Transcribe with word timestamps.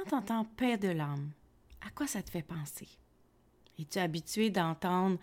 Quand 0.00 0.08
tu 0.08 0.14
entends 0.14 0.46
paix 0.56 0.78
de 0.78 0.88
l'âme, 0.88 1.30
à 1.86 1.90
quoi 1.90 2.06
ça 2.06 2.22
te 2.22 2.30
fait 2.30 2.42
penser? 2.42 2.88
Es-tu 3.78 3.98
habitué 3.98 4.48
d'entendre 4.48 5.18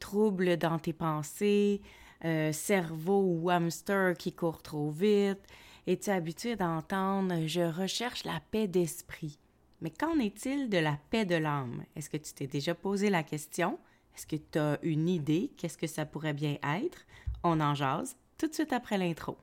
trouble 0.00 0.56
dans 0.56 0.80
tes 0.80 0.92
pensées, 0.92 1.80
euh, 2.24 2.50
cerveau 2.50 3.22
ou 3.22 3.50
hamster 3.50 4.16
qui 4.16 4.32
court 4.32 4.62
trop 4.62 4.90
vite? 4.90 5.38
Es-tu 5.86 6.10
habitué 6.10 6.56
d'entendre 6.56 7.46
je 7.46 7.60
recherche 7.60 8.24
la 8.24 8.40
paix 8.50 8.66
d'esprit? 8.66 9.38
Mais 9.80 9.90
qu'en 9.90 10.18
est-il 10.18 10.68
de 10.70 10.78
la 10.78 10.98
paix 11.10 11.24
de 11.24 11.36
l'âme? 11.36 11.84
Est-ce 11.94 12.10
que 12.10 12.16
tu 12.16 12.32
t'es 12.32 12.48
déjà 12.48 12.74
posé 12.74 13.10
la 13.10 13.22
question? 13.22 13.78
Est-ce 14.16 14.26
que 14.26 14.36
tu 14.36 14.58
as 14.58 14.78
une 14.82 15.08
idée? 15.08 15.52
Qu'est-ce 15.56 15.78
que 15.78 15.86
ça 15.86 16.04
pourrait 16.04 16.34
bien 16.34 16.56
être? 16.64 17.06
On 17.44 17.60
en 17.60 17.74
jase 17.74 18.16
tout 18.38 18.48
de 18.48 18.54
suite 18.54 18.72
après 18.72 18.98
l'intro. 18.98 19.36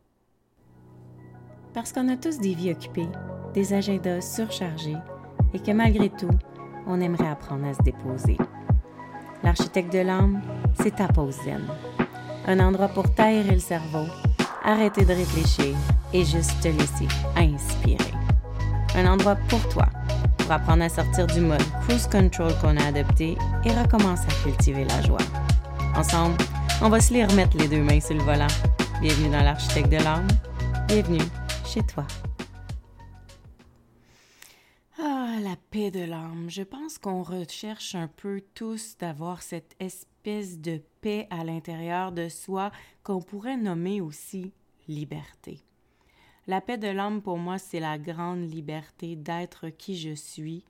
Parce 1.74 1.94
qu'on 1.94 2.10
a 2.10 2.18
tous 2.18 2.40
des 2.40 2.54
vies 2.54 2.72
occupées, 2.72 3.08
des 3.54 3.74
agendas 3.74 4.22
surchargés 4.22 4.98
et 5.54 5.60
que 5.60 5.72
malgré 5.72 6.09
tout, 6.09 6.30
on 6.88 7.00
aimerait 7.00 7.30
apprendre 7.30 7.68
à 7.68 7.73
se 7.73 7.82
déposer. 7.84 8.38
L'architecte 9.44 9.94
de 9.94 10.00
l'âme, 10.00 10.41
c'est 10.82 10.96
ta 10.96 11.08
pause 11.08 11.36
zen. 11.44 11.62
Un 12.48 12.60
endroit 12.60 12.88
pour 12.88 13.13
taire 13.13 13.46
le 13.50 13.60
cerveau, 13.60 14.05
arrêter 14.63 15.05
de 15.05 15.13
réfléchir 15.13 15.76
et 16.13 16.26
juste 16.26 16.60
te 16.62 16.68
laisser 16.68 17.08
inspirer. 17.36 18.13
Un 18.96 19.05
endroit 19.05 19.36
pour 19.50 19.68
toi, 19.70 19.88
pour 20.38 20.52
apprendre 20.52 20.84
à 20.84 20.90
sortir 20.90 21.27
du 21.27 21.40
mode 21.40 21.63
cruise 21.82 22.08
control 22.08 22.52
qu'on 22.62 22.77
a 22.77 22.88
adopté 22.88 23.38
et 23.66 23.72
recommencer 23.72 24.27
à 24.27 24.44
cultiver 24.44 24.85
la 24.85 25.02
joie. 25.02 25.18
Ensemble, 25.96 26.35
on 26.82 26.90
va 26.90 26.99
se 26.99 27.13
les 27.13 27.26
remettre 27.26 27.58
les 27.58 27.68
deux 27.68 27.82
mains 27.82 27.99
sur 27.99 28.16
le 28.16 28.24
volant. 28.24 28.48
Bienvenue 29.02 29.30
dans 29.30 29.44
l'architecte 29.44 29.90
de 29.90 29.98
l'âme. 29.98 30.27
Bienvenue 30.88 31.22
chez 31.66 31.82
toi. 31.84 32.05
Paix 35.73 35.90
de 35.90 36.02
l'âme. 36.02 36.52
Je 36.52 36.62
pense 36.62 37.00
qu'on 37.00 37.23
recherche 37.23 37.96
un 37.96 38.07
peu 38.07 38.43
tous 38.54 38.96
d'avoir 38.99 39.41
cette 39.41 39.76
espèce 39.79 40.60
de 40.60 40.79
paix 41.02 41.26
à 41.32 41.43
l'intérieur 41.43 42.12
de 42.12 42.29
soi 42.29 42.71
qu'on 43.02 43.24
pourrait 43.24 43.57
nommer 43.57 43.99
aussi 43.99 44.54
liberté. 44.88 45.62
La 46.46 46.62
paix 46.62 46.77
de 46.77 46.90
l'âme 46.90 47.24
pour 47.24 47.40
moi, 47.40 47.57
c'est 47.57 47.79
la 47.79 47.98
grande 47.98 48.48
liberté 48.54 49.16
d'être 49.16 49.70
qui 49.70 49.98
je 49.98 50.13
suis 50.13 50.63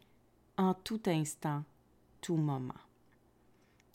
en 0.58 0.74
tout 0.74 1.02
instant, 1.08 1.66
tout 2.22 2.38
moment. 2.38 2.74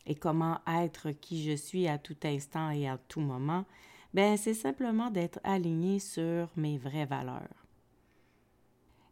Et 0.05 0.15
comment 0.15 0.61
être 0.67 1.13
qui 1.13 1.43
je 1.43 1.57
suis 1.57 1.89
à 1.89 1.97
tout 1.97 2.19
instant 2.23 2.69
et 2.69 2.87
à 2.87 2.99
tout 2.99 3.21
moment? 3.21 3.65
Ben, 4.13 4.37
c'est 4.37 4.53
simplement 4.53 5.11
d'être 5.11 5.41
aligné 5.43 6.01
sur 6.01 6.51
mes 6.55 6.77
vraies 6.77 7.07
valeurs. 7.07 7.58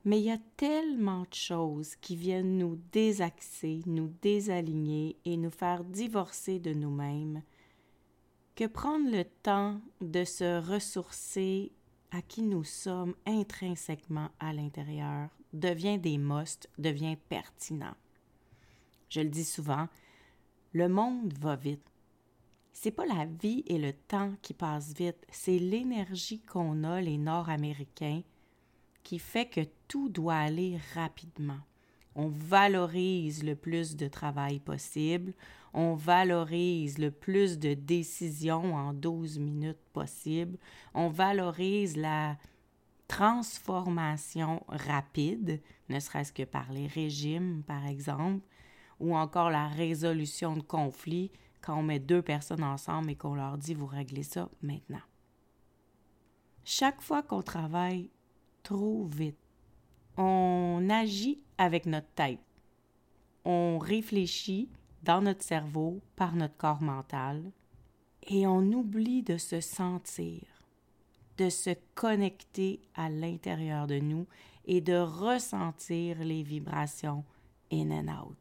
Mais 0.07 0.21
il 0.21 0.27
y 0.27 0.31
a 0.31 0.39
tellement 0.57 1.23
de 1.23 1.35
choses 1.35 1.97
qui 1.97 2.15
viennent 2.15 2.59
nous 2.59 2.77
désaxer, 2.93 3.81
nous 3.87 4.07
désaligner 4.23 5.17
et 5.25 5.37
nous 5.37 5.51
faire 5.51 5.83
divorcer 5.83 6.61
de 6.61 6.73
nous-mêmes 6.73 7.43
que 8.55 8.69
prendre 8.69 9.11
le 9.11 9.25
temps 9.25 9.81
de 10.01 10.23
se 10.23 10.61
ressourcer 10.61 11.73
à 12.13 12.23
qui 12.23 12.43
nous 12.43 12.63
sommes 12.63 13.17
intrinsèquement 13.27 14.31
à 14.39 14.53
l'intérieur 14.53 15.29
devient 15.53 15.99
des 15.99 16.19
must, 16.19 16.71
devient 16.79 17.17
pertinent. 17.29 17.97
Je 19.09 19.23
le 19.23 19.29
dis 19.29 19.45
souvent, 19.45 19.89
le 20.73 20.89
monde 20.89 21.35
va 21.41 21.57
vite. 21.57 21.91
C'est 22.73 22.93
pas 22.93 23.07
la 23.07 23.25
vie 23.25 23.65
et 23.67 23.79
le 23.79 23.93
temps 23.93 24.35
qui 24.41 24.55
passent 24.55 24.95
vite, 24.95 25.27
c'est 25.33 25.59
l'énergie 25.59 26.43
qu'on 26.43 26.85
a, 26.85 27.01
les 27.01 27.19
Nord-Américains, 27.19 28.23
qui 29.07 29.21
fait 29.21 29.47
que 29.47 29.61
tout 29.87 30.09
doit 30.09 30.35
aller 30.35 30.81
rapidement. 30.95 31.61
On 32.17 32.27
valorise 32.27 33.45
le 33.45 33.55
plus 33.55 33.95
de 33.95 34.09
travail 34.09 34.59
possible, 34.59 35.33
on 35.73 35.95
valorise 35.95 36.99
le 36.99 37.13
plus 37.13 37.61
de 37.61 37.75
décisions 37.75 38.75
en 38.75 38.93
12 38.93 39.39
minutes 39.39 39.85
possible, 39.93 40.59
on 40.93 41.09
valorise 41.09 41.97
la 41.97 42.37
transformation 43.07 44.65
rapide, 44.67 45.63
ne 45.89 46.01
serait-ce 46.01 46.33
que 46.33 46.43
par 46.43 46.73
les 46.73 46.89
régimes, 46.89 47.63
par 47.65 47.87
exemple, 47.87 48.45
ou 48.99 49.15
encore 49.15 49.51
la 49.51 49.69
résolution 49.69 50.57
de 50.57 50.63
conflits 50.63 51.31
quand 51.61 51.79
on 51.79 51.85
met 51.85 52.01
deux 52.01 52.23
personnes 52.23 52.65
ensemble 52.65 53.11
et 53.11 53.15
qu'on 53.15 53.37
leur 53.37 53.57
dit 53.57 53.75
vous 53.75 53.87
réglez 53.87 54.25
ça 54.25 54.49
maintenant. 54.63 55.07
Chaque 56.65 57.01
fois 57.01 57.23
qu'on 57.23 57.43
travaille 57.43 58.11
trop 58.67 59.05
vite, 59.05 59.39
on 60.17 60.89
agit 60.91 61.41
avec 61.57 61.87
notre 61.87 62.11
tête. 62.17 62.41
On 63.45 63.79
réfléchit 63.79 64.69
dans 65.05 65.23
notre 65.23 65.45
cerveau 65.45 66.01
par 66.17 66.35
notre 66.35 66.57
corps 66.57 66.83
mental 66.83 67.53
et 68.27 68.45
on 68.49 68.73
oublie 68.73 69.23
de 69.23 69.39
se 69.39 69.61
sentir, 69.61 70.43
de 71.39 71.49
se 71.49 71.71
connecter 71.95 72.81
à 72.97 73.09
l'intérieur 73.09 73.87
de 73.87 74.01
nous 74.01 74.27
et 74.65 74.81
de 74.81 74.99
ressentir 74.99 76.25
les 76.25 76.43
vibrations 76.43 77.23
in 77.73 77.93
and 77.93 78.09
out. 78.09 78.37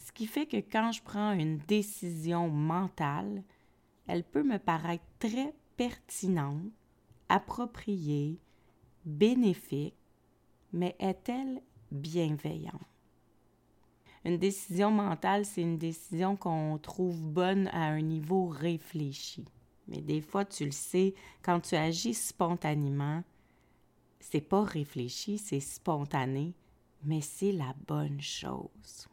Ce 0.00 0.12
qui 0.12 0.26
fait 0.26 0.44
que 0.44 0.58
quand 0.58 0.92
je 0.92 1.02
prends 1.02 1.32
une 1.32 1.56
décision 1.56 2.50
mentale, 2.50 3.42
elle 4.06 4.24
peut 4.24 4.42
me 4.42 4.58
paraître 4.58 5.06
très 5.18 5.54
pertinente, 5.78 6.70
appropriée, 7.30 8.38
bénéfique, 9.04 9.94
mais 10.72 10.96
est-elle 10.98 11.62
bienveillante? 11.90 12.80
Une 14.24 14.36
décision 14.36 14.90
mentale, 14.90 15.46
c'est 15.46 15.62
une 15.62 15.78
décision 15.78 16.36
qu'on 16.36 16.78
trouve 16.78 17.22
bonne 17.22 17.68
à 17.68 17.84
un 17.84 18.02
niveau 18.02 18.48
réfléchi. 18.48 19.44
Mais 19.88 20.02
des 20.02 20.20
fois, 20.20 20.44
tu 20.44 20.66
le 20.66 20.72
sais, 20.72 21.14
quand 21.42 21.60
tu 21.60 21.74
agis 21.74 22.14
spontanément, 22.14 23.24
c'est 24.20 24.42
pas 24.42 24.62
réfléchi, 24.62 25.38
c'est 25.38 25.60
spontané, 25.60 26.54
mais 27.02 27.22
c'est 27.22 27.52
la 27.52 27.74
bonne 27.88 28.20
chose. 28.20 29.08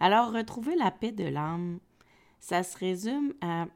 Alors, 0.00 0.32
retrouver 0.32 0.76
la 0.76 0.90
paix 0.90 1.12
de 1.12 1.24
l'âme, 1.24 1.80
ça 2.40 2.62
se 2.62 2.76
résume 2.76 3.32
à 3.40 3.66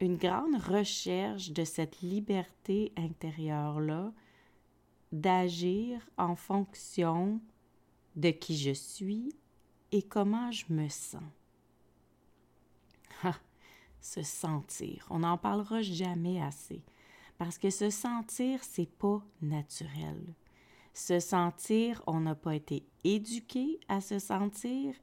une 0.00 0.18
grande 0.18 0.56
recherche 0.56 1.50
de 1.52 1.64
cette 1.64 2.02
liberté 2.02 2.92
intérieure-là 2.96 4.12
d'agir 5.20 6.08
en 6.16 6.36
fonction 6.36 7.40
de 8.16 8.30
qui 8.30 8.56
je 8.56 8.72
suis 8.72 9.34
et 9.92 10.02
comment 10.02 10.50
je 10.50 10.64
me 10.68 10.88
sens. 10.88 11.22
Ah, 13.22 13.38
se 14.00 14.22
sentir, 14.22 15.06
on 15.10 15.20
n'en 15.20 15.38
parlera 15.38 15.82
jamais 15.82 16.40
assez, 16.42 16.82
parce 17.38 17.58
que 17.58 17.70
se 17.70 17.90
sentir, 17.90 18.62
c'est 18.62 18.90
pas 18.90 19.22
naturel. 19.40 20.34
Se 20.92 21.18
sentir, 21.18 22.02
on 22.06 22.20
n'a 22.20 22.34
pas 22.34 22.54
été 22.54 22.86
éduqué 23.04 23.80
à 23.88 24.00
se 24.00 24.18
sentir 24.18 24.94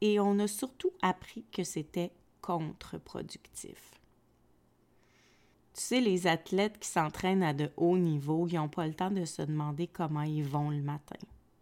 et 0.00 0.20
on 0.20 0.38
a 0.38 0.48
surtout 0.48 0.92
appris 1.02 1.44
que 1.50 1.64
c'était 1.64 2.12
contre-productif. 2.40 4.01
Tu 5.74 5.80
sais, 5.80 6.00
les 6.00 6.26
athlètes 6.26 6.78
qui 6.78 6.88
s'entraînent 6.88 7.42
à 7.42 7.54
de 7.54 7.70
hauts 7.78 7.96
niveaux, 7.96 8.46
ils 8.46 8.56
n'ont 8.56 8.68
pas 8.68 8.86
le 8.86 8.92
temps 8.92 9.10
de 9.10 9.24
se 9.24 9.40
demander 9.40 9.86
comment 9.86 10.22
ils 10.22 10.44
vont 10.44 10.70
le 10.70 10.82
matin. 10.82 11.16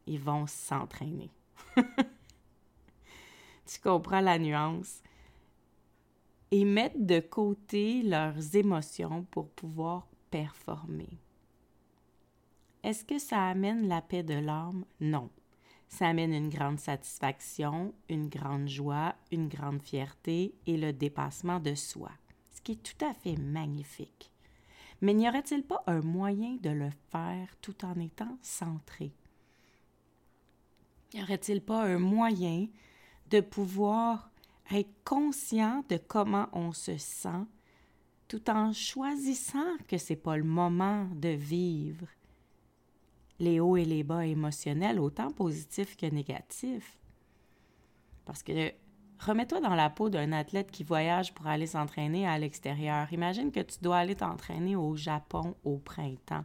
Ils 0.07 0.19
vont 0.19 0.49
s'entraîner. 0.49 1.31
tu 3.67 3.81
comprends 3.81 4.21
la 4.21 4.39
nuance? 4.39 5.01
Et 6.51 6.65
mettre 6.65 6.99
de 6.99 7.21
côté 7.21 8.03
leurs 8.03 8.57
émotions 8.57 9.25
pour 9.31 9.49
pouvoir 9.51 10.09
performer. 10.33 11.21
Est-ce 12.83 13.05
que 13.05 13.21
ça 13.21 13.47
amène 13.47 13.87
la 13.87 14.03
paix 14.03 14.25
de 14.25 14.35
l'âme? 14.35 14.85
Non. 15.01 15.31
Ça 15.87 16.09
amène 16.09 16.33
une 16.33 16.49
grande 16.49 16.81
satisfaction, 16.81 17.95
une 18.09 18.29
grande 18.29 18.69
joie, 18.69 19.15
une 19.31 19.47
grande 19.47 19.83
fierté 19.83 20.55
et 20.67 20.77
le 20.77 20.93
dépassement 20.93 21.61
de 21.61 21.77
soi 21.77 22.11
ce 22.61 22.65
qui 22.65 22.73
est 22.73 22.83
tout 22.83 23.05
à 23.05 23.15
fait 23.15 23.37
magnifique. 23.37 24.31
Mais 25.01 25.15
n'y 25.15 25.27
aurait-il 25.29 25.63
pas 25.63 25.83
un 25.87 26.03
moyen 26.03 26.57
de 26.63 26.69
le 26.69 26.91
faire 27.11 27.49
tout 27.63 27.85
en 27.85 27.99
étant 27.99 28.37
centré? 28.43 29.13
N'y 31.15 31.23
aurait-il 31.23 31.63
pas 31.63 31.85
un 31.85 31.99
moyen 31.99 32.69
de 33.31 33.41
pouvoir 33.41 34.31
être 34.71 34.93
conscient 35.05 35.85
de 35.89 35.97
comment 35.97 36.49
on 36.53 36.73
se 36.73 36.97
sent 36.99 37.47
tout 38.29 38.49
en 38.51 38.73
choisissant 38.73 39.77
que 39.89 39.99
ce 39.99 40.13
n'est 40.13 40.19
pas 40.19 40.37
le 40.37 40.45
moment 40.45 41.07
de 41.15 41.31
vivre 41.31 42.07
les 43.39 43.59
hauts 43.59 43.77
et 43.79 43.87
les 43.87 44.05
bas 44.05 44.27
émotionnels, 44.27 45.01
autant 45.01 45.33
positifs 45.33 45.97
que 45.97 46.07
négatifs? 46.07 46.99
Parce 48.27 48.43
que 48.43 48.73
Remets-toi 49.21 49.61
dans 49.61 49.75
la 49.75 49.91
peau 49.91 50.09
d'un 50.09 50.33
athlète 50.33 50.71
qui 50.71 50.83
voyage 50.83 51.35
pour 51.35 51.47
aller 51.47 51.67
s'entraîner 51.67 52.27
à 52.27 52.39
l'extérieur. 52.39 53.13
Imagine 53.13 53.53
que 53.53 53.61
tu 53.61 53.77
dois 53.83 53.99
aller 53.99 54.15
t'entraîner 54.15 54.77
au 54.77 54.97
Japon 54.97 55.55
au 55.63 55.77
printemps. 55.77 56.45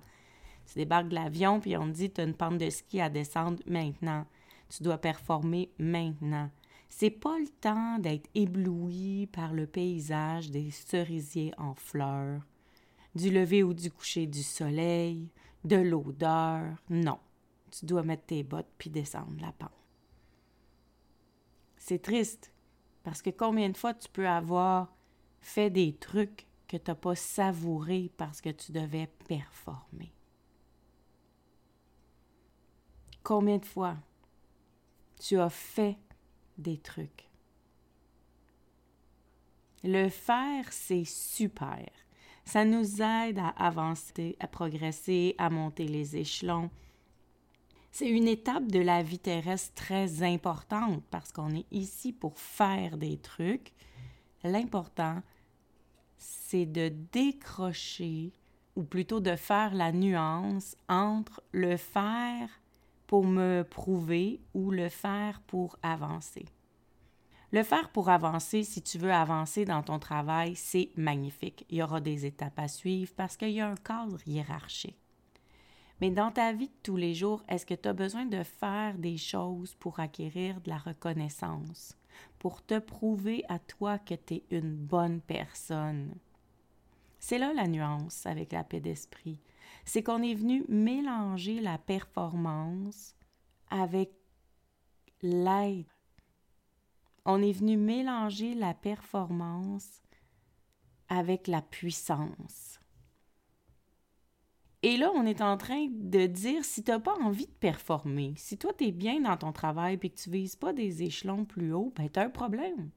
Tu 0.65 0.79
débarques 0.79 1.07
de 1.07 1.15
l'avion, 1.15 1.61
puis 1.61 1.77
on 1.77 1.85
te 1.85 1.93
dit, 1.93 2.11
tu 2.11 2.19
as 2.19 2.25
une 2.25 2.33
pente 2.33 2.57
de 2.57 2.69
ski 2.69 2.99
à 2.99 3.09
descendre 3.09 3.63
maintenant. 3.65 4.25
Tu 4.67 4.83
dois 4.83 4.97
performer 4.97 5.69
maintenant. 5.79 6.49
C'est 6.89 7.11
pas 7.11 7.39
le 7.39 7.47
temps 7.47 7.97
d'être 7.97 8.29
ébloui 8.35 9.27
par 9.27 9.53
le 9.53 9.67
paysage 9.67 10.51
des 10.51 10.69
cerisiers 10.69 11.53
en 11.57 11.75
fleurs, 11.75 12.41
du 13.15 13.31
lever 13.31 13.63
ou 13.63 13.73
du 13.73 13.89
coucher 13.89 14.27
du 14.27 14.43
soleil, 14.43 15.29
de 15.63 15.77
l'odeur. 15.77 16.75
Non. 16.89 17.19
Tu 17.71 17.85
dois 17.85 18.03
mettre 18.03 18.25
tes 18.25 18.43
bottes 18.43 18.71
puis 18.77 18.89
descendre 18.89 19.39
la 19.39 19.53
pente. 19.53 19.71
C'est 21.77 22.01
triste 22.01 22.51
parce 23.05 23.21
que 23.21 23.29
combien 23.29 23.69
de 23.69 23.77
fois 23.77 23.93
tu 23.93 24.09
peux 24.09 24.27
avoir 24.27 24.91
fait 25.39 25.69
des 25.69 25.95
trucs 25.95 26.47
que 26.67 26.75
tu 26.75 26.89
n'as 26.89 26.95
pas 26.95 27.13
savouré 27.13 28.11
parce 28.17 28.41
que 28.41 28.49
tu 28.49 28.71
devais 28.71 29.05
performer? 29.27 30.11
Combien 33.21 33.59
de 33.59 33.65
fois 33.65 33.95
tu 35.19 35.37
as 35.37 35.51
fait 35.51 35.99
des 36.57 36.79
trucs? 36.79 37.29
Le 39.83 40.09
faire, 40.09 40.73
c'est 40.73 41.05
super. 41.05 41.85
Ça 42.43 42.65
nous 42.65 43.03
aide 43.03 43.37
à 43.37 43.49
avancer, 43.49 44.35
à 44.39 44.47
progresser, 44.47 45.35
à 45.37 45.51
monter 45.51 45.87
les 45.87 46.17
échelons. 46.17 46.71
C'est 47.97 48.09
une 48.09 48.27
étape 48.27 48.67
de 48.67 48.81
la 48.81 49.01
vie 49.03 49.19
terrestre 49.19 49.73
très 49.73 50.21
importante 50.21 51.01
parce 51.11 51.31
qu'on 51.31 51.55
est 51.55 51.65
ici 51.71 52.11
pour 52.11 52.37
faire 52.37 52.97
des 52.97 53.15
trucs. 53.15 53.71
L'important, 54.43 55.21
c'est 56.17 56.65
de 56.65 56.91
décrocher, 57.13 58.33
ou 58.75 58.83
plutôt 58.83 59.21
de 59.21 59.37
faire 59.37 59.73
la 59.73 59.93
nuance 59.93 60.75
entre 60.89 61.41
le 61.53 61.77
faire 61.77 62.49
pour 63.07 63.25
me 63.25 63.63
prouver 63.63 64.41
ou 64.53 64.71
le 64.71 64.89
faire 64.89 65.39
pour 65.47 65.79
avancer. 65.81 66.43
Le 67.53 67.63
faire 67.63 67.93
pour 67.93 68.09
avancer, 68.09 68.65
si 68.65 68.81
tu 68.81 68.97
veux 68.97 69.13
avancer 69.13 69.63
dans 69.63 69.83
ton 69.83 69.99
travail, 69.99 70.57
c'est 70.57 70.89
magnifique. 70.97 71.65
Il 71.69 71.77
y 71.77 71.81
aura 71.81 72.01
des 72.01 72.25
étapes 72.25 72.59
à 72.59 72.67
suivre 72.67 73.13
parce 73.15 73.37
qu'il 73.37 73.51
y 73.51 73.61
a 73.61 73.69
un 73.69 73.75
cadre 73.75 74.19
hiérarchique. 74.27 75.04
Mais 76.01 76.11
dans 76.11 76.31
ta 76.31 76.51
vie 76.51 76.67
de 76.67 76.73
tous 76.83 76.97
les 76.97 77.13
jours, 77.13 77.43
est-ce 77.47 77.65
que 77.65 77.73
tu 77.73 77.87
as 77.87 77.93
besoin 77.93 78.25
de 78.25 78.43
faire 78.43 78.97
des 78.97 79.17
choses 79.17 79.75
pour 79.75 79.99
acquérir 79.99 80.59
de 80.61 80.69
la 80.69 80.77
reconnaissance, 80.77 81.97
pour 82.37 82.65
te 82.65 82.79
prouver 82.79 83.43
à 83.47 83.59
toi 83.59 83.97
que 83.97 84.15
tu 84.15 84.35
es 84.35 84.43
une 84.51 84.75
bonne 84.75 85.21
personne? 85.21 86.13
C'est 87.19 87.37
là 87.37 87.53
la 87.53 87.67
nuance 87.67 88.25
avec 88.25 88.51
la 88.51 88.63
paix 88.63 88.81
d'esprit. 88.81 89.39
C'est 89.85 90.03
qu'on 90.03 90.21
est 90.21 90.35
venu 90.35 90.65
mélanger 90.67 91.59
la 91.61 91.77
performance 91.77 93.15
avec 93.69 94.11
l'être. 95.21 95.89
On 97.25 97.41
est 97.41 97.53
venu 97.53 97.77
mélanger 97.77 98.53
la 98.53 98.73
performance 98.73 100.03
avec 101.09 101.47
la 101.47 101.61
puissance. 101.61 102.79
Et 104.87 104.97
là, 104.97 105.11
on 105.15 105.25
est 105.25 105.41
en 105.41 105.57
train 105.57 105.87
de 105.89 106.27
dire 106.27 106.63
si 106.63 106.83
tu 106.83 106.91
n'as 106.91 106.99
pas 106.99 107.15
envie 107.15 107.47
de 107.47 107.51
performer, 107.53 108.35
si 108.37 108.55
toi, 108.55 108.71
tu 108.71 108.83
es 108.83 108.91
bien 108.91 109.19
dans 109.19 109.35
ton 109.35 109.51
travail 109.51 109.95
et 109.95 110.09
que 110.11 110.15
tu 110.15 110.29
ne 110.29 110.35
vises 110.35 110.55
pas 110.55 110.73
des 110.73 111.01
échelons 111.01 111.43
plus 111.43 111.73
hauts, 111.73 111.91
ben, 111.95 112.07
tu 112.07 112.19
as 112.19 112.25
un 112.25 112.29
problème. 112.29 112.91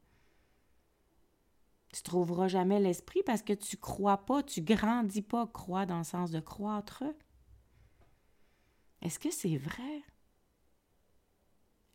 Tu 1.95 2.03
trouveras 2.03 2.49
jamais 2.49 2.79
l'esprit 2.79 3.23
parce 3.25 3.41
que 3.41 3.55
tu 3.55 3.79
crois 3.79 4.19
pas, 4.27 4.43
tu 4.43 4.61
grandis 4.61 5.23
pas, 5.23 5.47
crois 5.47 5.87
dans 5.87 5.97
le 5.97 6.05
sens 6.05 6.31
de 6.31 6.41
croître. 6.41 7.05
Est-ce 9.01 9.19
que 9.19 9.31
c'est 9.31 9.57
vrai? 9.57 10.03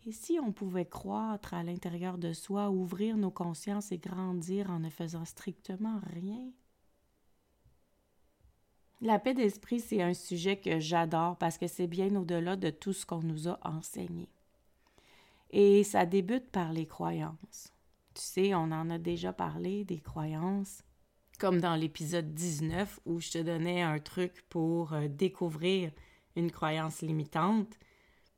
Et 0.08 0.12
si 0.12 0.40
on 0.40 0.54
pouvait 0.54 0.88
croître 0.88 1.54
à 1.54 1.62
l'intérieur 1.62 2.18
de 2.18 2.34
soi, 2.34 2.72
ouvrir 2.72 3.16
nos 3.16 3.30
consciences 3.30 3.92
et 3.92 4.00
grandir 4.00 4.72
en 4.72 4.80
ne 4.80 4.90
faisant 4.90 5.26
strictement 5.26 6.02
rien? 6.16 6.50
La 9.04 9.20
paix 9.20 9.34
d'esprit, 9.34 9.82
c'est 9.82 10.02
un 10.02 10.14
sujet 10.14 10.56
que 10.56 10.80
j'adore 10.80 11.36
parce 11.36 11.58
que 11.58 11.68
c'est 11.68 11.88
bien 11.88 12.16
au-delà 12.16 12.56
de 12.56 12.70
tout 12.70 12.94
ce 12.94 13.06
qu'on 13.06 13.20
nous 13.20 13.50
a 13.50 13.60
enseigné. 13.64 14.30
Et 15.52 15.84
ça 15.84 16.06
débute 16.06 16.50
par 16.52 16.72
les 16.72 16.88
croyances. 16.88 17.74
Tu 18.14 18.22
sais, 18.22 18.56
on 18.56 18.72
en 18.72 18.90
a 18.90 18.98
déjà 18.98 19.34
parlé 19.34 19.84
des 19.84 20.00
croyances, 20.00 20.86
comme 21.38 21.60
dans 21.60 21.76
l'épisode 21.76 22.34
19 22.34 23.02
où 23.06 23.20
je 23.20 23.32
te 23.32 23.38
donnais 23.40 23.82
un 23.82 24.00
truc 24.00 24.46
pour 24.48 24.94
euh, 24.94 25.10
découvrir 25.10 25.92
une 26.38 26.50
croyance 26.50 27.02
limitante. 27.02 27.78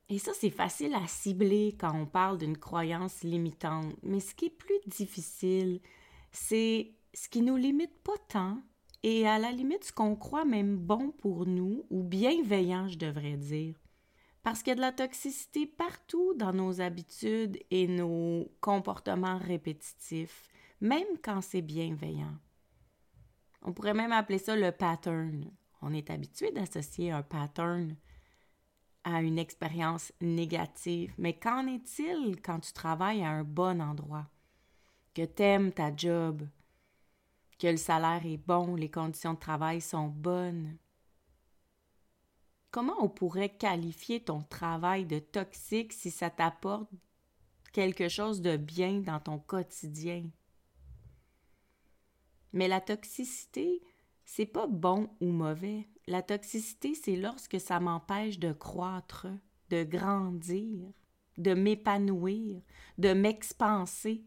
Et 0.08 0.18
ça, 0.18 0.32
c'est 0.34 0.50
facile 0.50 0.94
à 0.94 1.06
cibler 1.06 1.76
quand 1.78 1.96
on 1.96 2.06
parle 2.06 2.38
d'une 2.38 2.58
croyance 2.58 3.22
limitante. 3.22 3.94
Mais 4.02 4.18
ce 4.18 4.34
qui 4.34 4.46
est 4.46 4.50
plus 4.50 4.80
difficile, 4.88 5.80
c'est 6.32 6.90
ce 7.14 7.28
qui 7.28 7.42
nous 7.42 7.56
limite 7.56 7.96
pas 8.02 8.18
tant, 8.28 8.58
et 9.02 9.26
à 9.26 9.38
la 9.38 9.52
limite 9.52 9.84
ce 9.84 9.92
qu'on 9.92 10.16
croit 10.16 10.44
même 10.44 10.76
bon 10.76 11.10
pour 11.10 11.46
nous, 11.46 11.84
ou 11.90 12.02
bienveillant, 12.02 12.88
je 12.88 12.98
devrais 12.98 13.36
dire. 13.36 13.74
Parce 14.42 14.62
qu'il 14.62 14.70
y 14.70 14.72
a 14.72 14.76
de 14.76 14.80
la 14.80 14.92
toxicité 14.92 15.66
partout 15.66 16.34
dans 16.34 16.52
nos 16.52 16.80
habitudes 16.80 17.58
et 17.70 17.88
nos 17.88 18.50
comportements 18.60 19.38
répétitifs, 19.38 20.48
même 20.80 21.18
quand 21.22 21.40
c'est 21.40 21.62
bienveillant. 21.62 22.34
On 23.62 23.72
pourrait 23.72 23.94
même 23.94 24.12
appeler 24.12 24.38
ça 24.38 24.54
le 24.54 24.70
pattern. 24.70 25.50
On 25.82 25.92
est 25.92 26.10
habitué 26.10 26.52
d'associer 26.52 27.10
un 27.10 27.22
pattern 27.22 27.96
à 29.02 29.22
une 29.22 29.38
expérience 29.38 30.12
négative. 30.20 31.14
Mais 31.18 31.32
qu'en 31.32 31.66
est-il 31.66 32.40
quand 32.42 32.60
tu 32.60 32.72
travailles 32.72 33.24
à 33.24 33.30
un 33.30 33.44
bon 33.44 33.80
endroit? 33.80 34.26
Que 35.14 35.24
t'aimes 35.24 35.72
ta 35.72 35.94
job, 35.94 36.46
que 37.58 37.66
le 37.66 37.76
salaire 37.76 38.24
est 38.24 38.36
bon, 38.36 38.74
les 38.74 38.90
conditions 38.90 39.34
de 39.34 39.38
travail 39.38 39.80
sont 39.80 40.08
bonnes. 40.08 40.76
Comment 42.70 43.02
on 43.02 43.08
pourrait 43.08 43.56
qualifier 43.56 44.22
ton 44.22 44.42
travail 44.42 45.06
de 45.06 45.18
toxique 45.18 45.92
si 45.92 46.10
ça 46.10 46.28
t'apporte 46.28 46.90
quelque 47.72 48.08
chose 48.08 48.42
de 48.42 48.56
bien 48.56 49.00
dans 49.00 49.20
ton 49.20 49.38
quotidien? 49.38 50.24
Mais 52.52 52.68
la 52.68 52.80
toxicité, 52.80 53.82
c'est 54.24 54.46
pas 54.46 54.66
bon 54.66 55.08
ou 55.20 55.30
mauvais. 55.30 55.88
La 56.06 56.22
toxicité, 56.22 56.94
c'est 56.94 57.16
lorsque 57.16 57.60
ça 57.60 57.80
m'empêche 57.80 58.38
de 58.38 58.52
croître, 58.52 59.26
de 59.70 59.82
grandir, 59.82 60.90
de 61.38 61.54
m'épanouir, 61.54 62.60
de 62.98 63.12
m'expanser, 63.12 64.24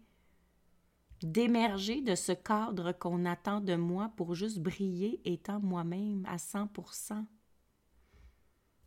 d'émerger 1.26 2.02
de 2.02 2.16
ce 2.16 2.32
cadre 2.32 2.92
qu'on 2.92 3.26
attend 3.26 3.62
de 3.62 3.76
moi 3.76 4.12
pour 4.16 4.36
juste 4.36 4.60
briller 4.60 5.22
étant 5.26 5.60
moi-même 5.60 6.26
à 6.28 6.38
100%. 6.38 7.26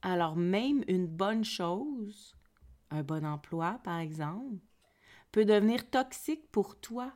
Alors 0.03 0.37
même 0.37 0.83
une 0.89 1.07
bonne 1.07 1.45
chose, 1.45 2.35
un 2.91 3.03
bon 3.03 3.25
emploi 3.25 3.81
par 3.85 3.99
exemple, 3.99 4.61
peut 5.31 5.45
devenir 5.45 5.89
toxique 5.91 6.51
pour 6.51 6.79
toi 6.81 7.13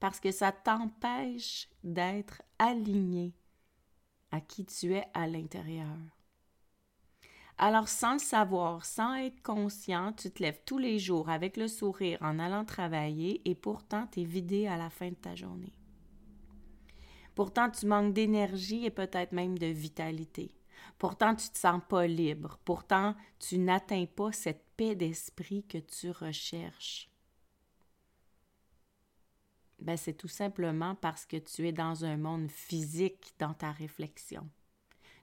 parce 0.00 0.18
que 0.18 0.32
ça 0.32 0.50
t'empêche 0.50 1.68
d'être 1.84 2.42
aligné 2.58 3.34
à 4.30 4.40
qui 4.40 4.64
tu 4.64 4.94
es 4.94 5.06
à 5.14 5.26
l'intérieur. 5.26 5.96
Alors, 7.64 7.88
sans 7.88 8.14
le 8.14 8.18
savoir, 8.18 8.84
sans 8.84 9.14
être 9.14 9.40
conscient, 9.40 10.12
tu 10.14 10.32
te 10.32 10.42
lèves 10.42 10.58
tous 10.66 10.78
les 10.78 10.98
jours 10.98 11.30
avec 11.30 11.56
le 11.56 11.68
sourire 11.68 12.18
en 12.20 12.40
allant 12.40 12.64
travailler 12.64 13.40
et 13.48 13.54
pourtant 13.54 14.08
tu 14.08 14.22
es 14.22 14.24
vidé 14.24 14.66
à 14.66 14.76
la 14.76 14.90
fin 14.90 15.10
de 15.10 15.14
ta 15.14 15.36
journée. 15.36 15.72
Pourtant, 17.36 17.70
tu 17.70 17.86
manques 17.86 18.14
d'énergie 18.14 18.84
et 18.84 18.90
peut-être 18.90 19.30
même 19.30 19.56
de 19.56 19.66
vitalité. 19.66 20.56
Pourtant, 20.98 21.36
tu 21.36 21.50
te 21.50 21.56
sens 21.56 21.80
pas 21.88 22.08
libre. 22.08 22.58
Pourtant, 22.64 23.14
tu 23.38 23.58
n'atteins 23.58 24.06
pas 24.06 24.32
cette 24.32 24.64
paix 24.76 24.96
d'esprit 24.96 25.62
que 25.62 25.78
tu 25.78 26.10
recherches. 26.10 27.12
Ben, 29.78 29.96
c'est 29.96 30.14
tout 30.14 30.26
simplement 30.26 30.96
parce 30.96 31.26
que 31.26 31.36
tu 31.36 31.68
es 31.68 31.72
dans 31.72 32.04
un 32.04 32.16
monde 32.16 32.50
physique 32.50 33.34
dans 33.38 33.54
ta 33.54 33.70
réflexion. 33.70 34.50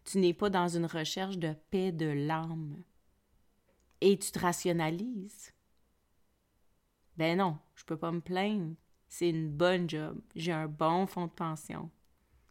Tu 0.10 0.18
n'es 0.18 0.34
pas 0.34 0.50
dans 0.50 0.68
une 0.68 0.88
recherche 0.88 1.38
de 1.38 1.54
paix 1.70 1.92
de 1.92 2.08
l'âme. 2.08 2.82
Et 4.02 4.18
tu 4.18 4.32
te 4.32 4.40
rationalises. 4.40 5.54
Ben 7.16 7.38
non, 7.38 7.60
je 7.76 7.84
peux 7.84 7.96
pas 7.96 8.12
me 8.12 8.20
plaindre. 8.20 8.74
C'est 9.08 9.30
une 9.30 9.52
bonne 9.52 9.88
job. 9.88 10.20
J'ai 10.36 10.52
un 10.52 10.68
bon 10.68 11.06
fonds 11.06 11.28
de 11.28 11.32
pension. 11.32 11.92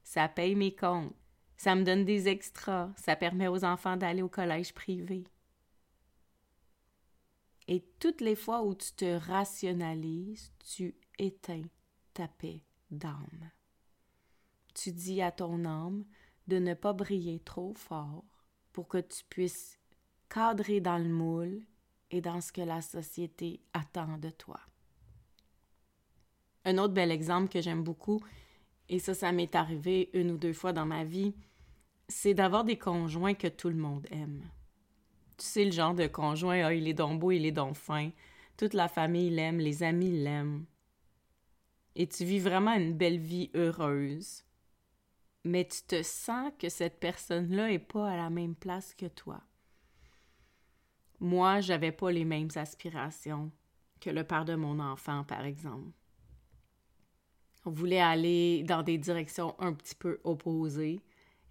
Ça 0.05 0.29
paye 0.29 0.55
mes 0.55 0.73
comptes. 0.73 1.17
Ça 1.57 1.75
me 1.75 1.83
donne 1.83 2.05
des 2.05 2.29
extras. 2.29 2.93
Ça 2.97 3.17
permet 3.17 3.49
aux 3.49 3.65
enfants 3.65 3.97
d'aller 3.97 4.23
au 4.23 4.29
collège 4.29 4.73
privé. 4.73 5.25
Et 7.67 7.85
toutes 7.99 8.21
les 8.21 8.37
fois 8.37 8.62
où 8.62 8.73
tu 8.77 8.93
te 8.93 9.17
rationalises, 9.17 10.53
tu 10.61 10.95
éteins 11.19 11.65
ta 12.15 12.29
paix 12.29 12.62
d'âme. 12.93 13.50
Tu 14.75 14.93
dis 14.93 15.21
à 15.21 15.33
ton 15.33 15.65
âme, 15.65 16.05
de 16.49 16.59
ne 16.59 16.75
pas 16.75 16.93
briller 16.93 17.40
trop 17.40 17.75
fort 17.75 18.25
pour 18.73 18.88
que 18.88 18.99
tu 18.99 19.23
puisses 19.28 19.78
cadrer 20.28 20.81
dans 20.81 20.99
le 20.99 21.09
moule 21.09 21.62
et 22.11 22.21
dans 22.21 22.40
ce 22.40 22.52
que 22.52 22.62
la 22.62 22.81
société 22.81 23.61
attend 23.73 24.19
de 24.19 24.31
toi. 24.31 24.59
Un 26.64 26.78
autre 26.78 26.95
bel 26.95 27.11
exemple 27.11 27.49
que 27.50 27.61
j'aime 27.61 27.83
beaucoup, 27.83 28.21
et 28.88 28.99
ça, 28.99 29.14
ça 29.14 29.33
m'est 29.33 29.55
arrivé 29.55 30.11
une 30.14 30.31
ou 30.31 30.38
deux 30.38 30.52
fois 30.52 30.73
dans 30.73 30.87
ma 30.87 31.05
vie, 31.05 31.35
c'est 32.09 32.35
d'avoir 32.35 32.64
des 32.64 32.78
conjoints 32.78 33.35
que 33.35 33.49
tout 33.49 33.69
le 33.69 33.76
monde 33.76 34.07
aime. 34.11 34.43
Tu 35.37 35.45
sais, 35.45 35.64
le 35.64 35.71
genre 35.71 35.95
de 35.95 36.07
conjoint, 36.07 36.64
ah, 36.64 36.75
il 36.75 36.88
est 36.88 36.95
donc 36.95 37.21
beau, 37.21 37.31
il 37.31 37.47
est 37.47 37.52
donc 37.52 37.76
fin. 37.76 38.11
Toute 38.57 38.75
la 38.75 38.88
famille 38.88 39.31
l'aime, 39.31 39.59
les 39.59 39.83
amis 39.83 40.11
l'aiment. 40.11 40.64
Et 41.95 42.07
tu 42.07 42.25
vis 42.25 42.38
vraiment 42.38 42.73
une 42.75 42.95
belle 42.95 43.19
vie 43.19 43.50
heureuse. 43.55 44.43
Mais 45.49 45.67
tu 45.67 45.81
te 45.81 46.02
sens 46.02 46.52
que 46.59 46.69
cette 46.69 47.00
personne-là 47.00 47.69
n'est 47.69 47.78
pas 47.78 48.11
à 48.11 48.17
la 48.19 48.28
même 48.28 48.55
place 48.55 48.95
que 48.95 49.07
toi. 49.07 49.40
Moi, 51.21 51.62
j'avais 51.62 51.90
pas 51.90 52.12
les 52.12 52.26
mêmes 52.26 52.50
aspirations 52.55 53.50
que 53.99 54.11
le 54.11 54.25
père 54.25 54.45
de 54.45 54.57
mon 54.57 54.78
enfant, 54.78 55.25
par 55.25 55.47
exemple. 55.47 55.88
On 57.64 57.71
voulait 57.71 57.99
aller 57.99 58.62
dans 58.64 58.83
des 58.83 58.99
directions 58.99 59.59
un 59.59 59.73
petit 59.73 59.95
peu 59.95 60.21
opposées, 60.23 61.00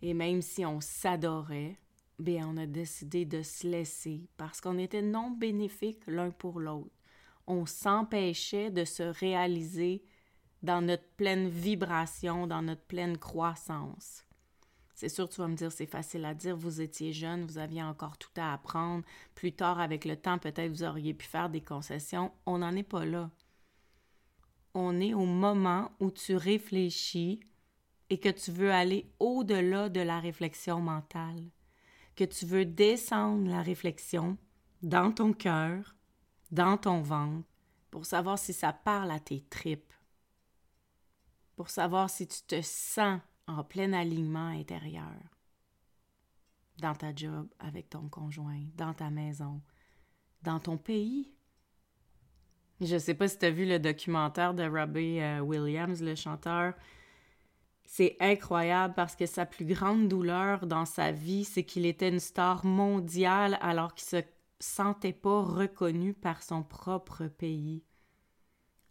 et 0.04 0.14
même 0.14 0.44
si 0.44 0.64
on 0.64 0.80
s'adorait, 0.80 1.80
bien, 2.20 2.48
on 2.50 2.58
a 2.58 2.68
décidé 2.68 3.26
de 3.26 3.42
se 3.42 3.66
laisser 3.66 4.30
parce 4.38 4.62
qu'on 4.62 4.78
était 4.78 5.02
non 5.02 5.32
bénéfiques 5.32 6.06
l'un 6.06 6.30
pour 6.30 6.60
l'autre. 6.60 6.94
On 7.48 7.66
s'empêchait 7.66 8.70
de 8.70 8.86
se 8.86 9.02
réaliser 9.02 10.04
dans 10.64 10.82
notre 10.82 11.08
pleine 11.18 11.50
vibration, 11.50 12.48
dans 12.48 12.62
notre 12.62 12.84
pleine 12.84 13.18
croissance. 13.18 14.24
C'est 14.96 15.10
sûr, 15.10 15.30
tu 15.30 15.42
vas 15.42 15.48
me 15.48 15.56
dire, 15.56 15.72
c'est 15.72 15.86
facile 15.86 16.26
à 16.26 16.34
dire, 16.34 16.58
vous 16.58 16.82
étiez 16.82 17.14
jeune, 17.14 17.46
vous 17.46 17.60
aviez 17.60 17.84
encore 17.84 18.18
tout 18.18 18.32
à 18.36 18.54
apprendre. 18.54 19.04
Plus 19.36 19.52
tard, 19.52 19.80
avec 19.80 20.06
le 20.06 20.16
temps, 20.16 20.40
peut-être 20.40 20.72
vous 20.72 20.84
auriez 20.84 21.14
pu 21.14 21.28
faire 21.28 21.52
des 21.52 21.62
concessions. 21.62 22.32
On 22.48 22.58
n'en 22.58 22.76
est 22.76 22.82
pas 22.82 23.06
là. 23.06 23.30
On 24.74 25.00
est 25.00 25.14
au 25.14 25.26
moment 25.26 25.92
où 26.00 26.10
tu 26.10 26.36
réfléchis 26.36 27.40
et 28.10 28.20
que 28.20 28.30
tu 28.30 28.52
veux 28.52 28.72
aller 28.72 29.12
au-delà 29.20 29.90
de 29.90 30.02
la 30.02 30.20
réflexion 30.20 30.80
mentale, 30.82 31.44
que 32.16 32.24
tu 32.24 32.48
veux 32.48 32.66
descendre 32.66 33.48
la 33.50 33.62
réflexion 33.62 34.38
dans 34.82 35.12
ton 35.12 35.32
cœur, 35.32 35.96
dans 36.50 36.78
ton 36.78 37.02
ventre, 37.02 37.48
pour 37.92 38.08
savoir 38.08 38.40
si 38.40 38.54
ça 38.54 38.74
parle 38.74 39.12
à 39.12 39.20
tes 39.20 39.42
tripes, 39.42 39.94
pour 41.58 41.70
savoir 41.70 42.10
si 42.10 42.28
tu 42.28 42.42
te 42.44 42.62
sens 42.62 43.20
en 43.48 43.64
plein 43.64 43.92
alignement 43.92 44.48
intérieur 44.48 45.12
dans 46.78 46.94
ta 46.94 47.14
job 47.14 47.50
avec 47.60 47.90
ton 47.90 48.08
conjoint, 48.08 48.64
dans 48.76 48.94
ta 48.94 49.10
maison, 49.10 49.62
dans 50.44 50.60
ton 50.60 50.78
pays. 50.78 51.34
Je 52.80 52.94
ne 52.94 53.00
sais 53.00 53.16
pas 53.16 53.28
si 53.28 53.40
tu 53.40 53.46
as 53.46 53.52
vu 53.52 53.66
le 53.66 53.80
documentaire 53.80 54.54
de 54.54 54.64
Robbie 54.64 55.20
euh, 55.20 55.40
Williams, 55.40 56.02
le 56.04 56.14
chanteur, 56.14 56.76
c'est 57.86 58.18
incroyable 58.20 58.94
parce 58.94 59.16
que 59.16 59.26
sa 59.26 59.48
plus 59.48 59.66
grande 59.66 60.08
douleur 60.08 60.68
dans 60.68 60.86
sa 60.86 61.12
vie, 61.12 61.44
c'est 61.44 61.64
qu'il 61.64 61.88
était 61.88 62.10
une 62.10 62.20
star 62.20 62.66
mondiale 62.66 63.58
alors 63.62 63.96
qu'il 63.96 64.08
se 64.08 64.24
sentait 64.60 65.14
pas 65.14 65.42
reconnu 65.42 66.14
par 66.14 66.44
son 66.44 66.62
propre 66.62 67.26
pays. 67.26 67.84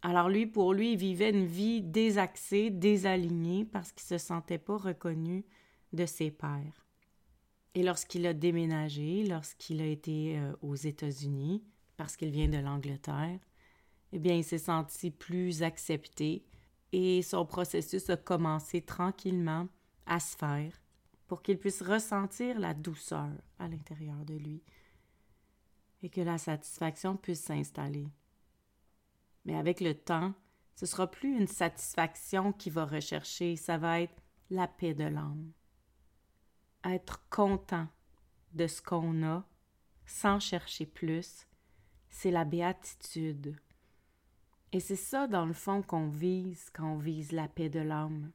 Alors 0.01 0.29
lui, 0.29 0.45
pour 0.45 0.73
lui, 0.73 0.95
vivait 0.95 1.31
une 1.31 1.47
vie 1.47 1.81
désaxée, 1.81 2.69
désalignée 2.69 3.65
parce 3.65 3.91
qu'il 3.91 4.05
se 4.05 4.17
sentait 4.17 4.59
pas 4.59 4.77
reconnu 4.77 5.45
de 5.93 6.05
ses 6.05 6.31
pairs. 6.31 6.85
Et 7.73 7.83
lorsqu'il 7.83 8.25
a 8.25 8.33
déménagé, 8.33 9.23
lorsqu'il 9.23 9.81
a 9.81 9.85
été 9.85 10.37
euh, 10.37 10.53
aux 10.61 10.75
États-Unis, 10.75 11.63
parce 11.95 12.15
qu'il 12.15 12.31
vient 12.31 12.47
de 12.47 12.57
l'Angleterre, 12.57 13.39
eh 14.13 14.19
bien, 14.19 14.35
il 14.35 14.43
s'est 14.43 14.57
senti 14.57 15.11
plus 15.11 15.63
accepté, 15.63 16.45
et 16.91 17.21
son 17.21 17.45
processus 17.45 18.09
a 18.09 18.17
commencé 18.17 18.81
tranquillement 18.81 19.67
à 20.05 20.19
se 20.19 20.37
faire 20.37 20.71
pour 21.27 21.41
qu'il 21.41 21.59
puisse 21.59 21.81
ressentir 21.81 22.59
la 22.59 22.73
douceur 22.73 23.29
à 23.59 23.67
l'intérieur 23.67 24.23
de 24.25 24.35
lui 24.35 24.63
et 26.01 26.09
que 26.09 26.21
la 26.21 26.37
satisfaction 26.37 27.17
puisse 27.17 27.41
s'installer. 27.41 28.07
Mais 29.47 29.55
avec 29.55 29.79
le 29.79 29.95
temps, 29.95 30.33
ce 30.75 30.85
sera 30.85 31.09
plus 31.09 31.35
une 31.35 31.47
satisfaction 31.47 32.51
qu'il 32.51 32.73
va 32.73 32.85
rechercher, 32.85 33.55
ça 33.55 33.77
va 33.77 34.01
être 34.01 34.21
la 34.49 34.67
paix 34.67 34.93
de 34.93 35.05
l'âme. 35.05 35.51
Être 36.83 37.27
content 37.29 37.87
de 38.53 38.67
ce 38.67 38.81
qu'on 38.81 39.23
a 39.23 39.47
sans 40.05 40.39
chercher 40.39 40.85
plus, 40.85 41.47
c'est 42.09 42.29
la 42.29 42.43
béatitude. 42.43 43.55
Et 44.73 44.81
c'est 44.81 44.97
ça, 44.97 45.27
dans 45.27 45.45
le 45.45 45.53
fond, 45.53 45.81
qu'on 45.81 46.09
vise 46.09 46.69
quand 46.73 46.93
on 46.93 46.97
vise 46.97 47.31
la 47.31 47.47
paix 47.47 47.69
de 47.69 47.79
l'âme. 47.79 48.31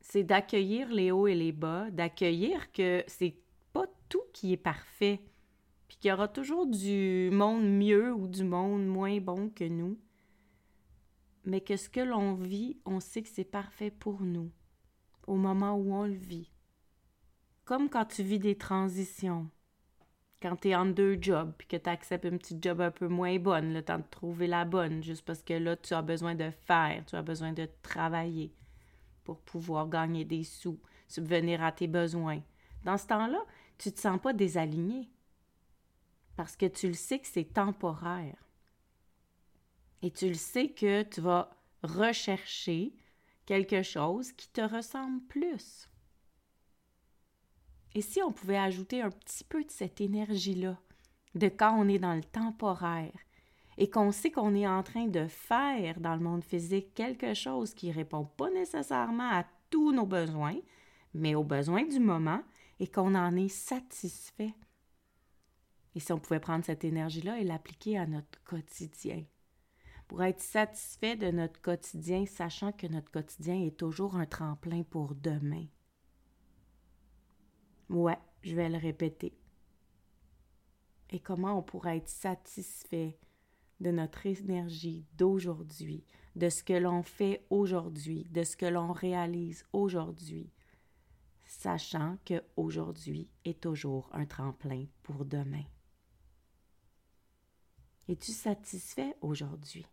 C'est 0.00 0.24
d'accueillir 0.24 0.88
les 0.90 1.10
hauts 1.10 1.26
et 1.26 1.34
les 1.34 1.52
bas, 1.52 1.90
d'accueillir 1.90 2.72
que 2.72 3.04
c'est 3.06 3.36
pas 3.74 3.86
tout 4.08 4.22
qui 4.32 4.54
est 4.54 4.56
parfait, 4.56 5.20
puis 5.88 5.96
qu'il 5.96 6.10
y 6.10 6.12
aura 6.12 6.28
toujours 6.28 6.66
du 6.66 7.30
monde 7.32 7.64
mieux 7.64 8.12
ou 8.12 8.28
du 8.28 8.44
monde 8.44 8.86
moins 8.86 9.18
bon 9.20 9.50
que 9.50 9.64
nous, 9.64 9.98
mais 11.44 11.60
que 11.60 11.76
ce 11.76 11.88
que 11.88 12.00
l'on 12.00 12.34
vit, 12.34 12.78
on 12.84 13.00
sait 13.00 13.22
que 13.22 13.28
c'est 13.28 13.44
parfait 13.44 13.90
pour 13.90 14.20
nous, 14.20 14.52
au 15.26 15.34
moment 15.34 15.74
où 15.74 15.92
on 15.94 16.04
le 16.04 16.14
vit. 16.14 16.52
Comme 17.64 17.88
quand 17.88 18.04
tu 18.04 18.22
vis 18.22 18.38
des 18.38 18.56
transitions 18.56 19.50
quand 20.40 20.56
tu 20.56 20.68
es 20.68 20.74
en 20.74 20.86
deux 20.86 21.18
jobs, 21.20 21.52
puis 21.56 21.66
que 21.66 21.76
tu 21.76 21.90
acceptes 21.90 22.24
une 22.24 22.38
petite 22.38 22.62
job 22.62 22.80
un 22.80 22.90
peu 22.90 23.08
moins 23.08 23.38
bonne, 23.38 23.72
le 23.72 23.82
temps 23.82 23.98
de 23.98 24.04
trouver 24.10 24.46
la 24.46 24.64
bonne, 24.64 25.02
juste 25.02 25.24
parce 25.24 25.42
que 25.42 25.54
là, 25.54 25.76
tu 25.76 25.94
as 25.94 26.02
besoin 26.02 26.34
de 26.34 26.50
faire, 26.50 27.02
tu 27.06 27.16
as 27.16 27.22
besoin 27.22 27.52
de 27.52 27.68
travailler 27.82 28.52
pour 29.24 29.40
pouvoir 29.40 29.88
gagner 29.88 30.24
des 30.24 30.44
sous, 30.44 30.78
subvenir 31.08 31.62
à 31.62 31.72
tes 31.72 31.88
besoins. 31.88 32.40
Dans 32.84 32.96
ce 32.96 33.06
temps-là, 33.08 33.40
tu 33.78 33.88
ne 33.88 33.94
te 33.94 34.00
sens 34.00 34.20
pas 34.20 34.32
désaligné 34.32 35.08
parce 36.38 36.54
que 36.54 36.66
tu 36.66 36.86
le 36.86 36.94
sais 36.94 37.18
que 37.18 37.26
c'est 37.26 37.52
temporaire. 37.52 38.36
Et 40.02 40.12
tu 40.12 40.28
le 40.28 40.34
sais 40.34 40.68
que 40.68 41.02
tu 41.02 41.20
vas 41.20 41.50
rechercher 41.82 42.94
quelque 43.44 43.82
chose 43.82 44.30
qui 44.30 44.48
te 44.48 44.60
ressemble 44.60 45.20
plus. 45.22 45.88
Et 47.96 48.02
si 48.02 48.22
on 48.22 48.30
pouvait 48.30 48.56
ajouter 48.56 49.02
un 49.02 49.10
petit 49.10 49.42
peu 49.42 49.64
de 49.64 49.70
cette 49.72 50.00
énergie-là, 50.00 50.78
de 51.34 51.48
quand 51.48 51.76
on 51.76 51.88
est 51.88 51.98
dans 51.98 52.14
le 52.14 52.22
temporaire, 52.22 53.18
et 53.76 53.90
qu'on 53.90 54.12
sait 54.12 54.30
qu'on 54.30 54.54
est 54.54 54.68
en 54.68 54.84
train 54.84 55.08
de 55.08 55.26
faire 55.26 55.98
dans 55.98 56.14
le 56.14 56.22
monde 56.22 56.44
physique 56.44 56.94
quelque 56.94 57.34
chose 57.34 57.74
qui 57.74 57.88
ne 57.88 57.94
répond 57.94 58.24
pas 58.24 58.50
nécessairement 58.50 59.28
à 59.28 59.44
tous 59.70 59.90
nos 59.90 60.06
besoins, 60.06 60.60
mais 61.14 61.34
aux 61.34 61.42
besoins 61.42 61.84
du 61.84 61.98
moment, 61.98 62.42
et 62.78 62.86
qu'on 62.86 63.16
en 63.16 63.34
est 63.34 63.48
satisfait. 63.48 64.54
Et 65.98 66.00
si 66.00 66.12
on 66.12 66.20
pouvait 66.20 66.38
prendre 66.38 66.64
cette 66.64 66.84
énergie-là 66.84 67.40
et 67.40 67.44
l'appliquer 67.44 67.98
à 67.98 68.06
notre 68.06 68.40
quotidien, 68.44 69.24
pour 70.06 70.22
être 70.22 70.40
satisfait 70.40 71.16
de 71.16 71.32
notre 71.32 71.60
quotidien, 71.60 72.24
sachant 72.24 72.70
que 72.70 72.86
notre 72.86 73.10
quotidien 73.10 73.60
est 73.64 73.76
toujours 73.76 74.14
un 74.14 74.24
tremplin 74.24 74.84
pour 74.84 75.16
demain. 75.16 75.66
Ouais, 77.88 78.16
je 78.42 78.54
vais 78.54 78.68
le 78.68 78.78
répéter. 78.78 79.36
Et 81.10 81.18
comment 81.18 81.58
on 81.58 81.62
pourrait 81.62 81.96
être 81.96 82.08
satisfait 82.08 83.18
de 83.80 83.90
notre 83.90 84.24
énergie 84.24 85.04
d'aujourd'hui, 85.16 86.04
de 86.36 86.48
ce 86.48 86.62
que 86.62 86.74
l'on 86.74 87.02
fait 87.02 87.44
aujourd'hui, 87.50 88.28
de 88.30 88.44
ce 88.44 88.56
que 88.56 88.66
l'on 88.66 88.92
réalise 88.92 89.66
aujourd'hui, 89.72 90.52
sachant 91.44 92.18
que 92.24 92.40
aujourd'hui 92.54 93.28
est 93.44 93.60
toujours 93.60 94.08
un 94.12 94.26
tremplin 94.26 94.86
pour 95.02 95.24
demain. 95.24 95.64
Es-tu 98.08 98.32
satisfait 98.32 99.14
aujourd'hui? 99.20 99.86